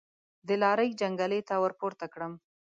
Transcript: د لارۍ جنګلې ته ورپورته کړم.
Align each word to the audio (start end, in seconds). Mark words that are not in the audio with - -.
د 0.47 0.49
لارۍ 0.63 0.89
جنګلې 1.01 1.39
ته 1.47 1.55
ورپورته 1.63 2.05
کړم. 2.13 2.33